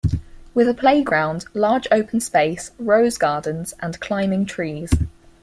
[0.55, 4.89] With a playground, large open space, rose gardens and climbing trees.